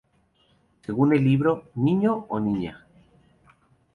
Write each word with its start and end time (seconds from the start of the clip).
Según 0.83 1.13
el 1.13 1.23
libro 1.23 1.69
"¿Niño 1.75 2.25
o 2.29 2.39
niña? 2.39 2.87